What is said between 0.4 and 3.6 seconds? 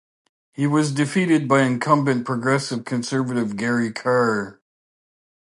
He was defeated by incumbent Progressive Conservative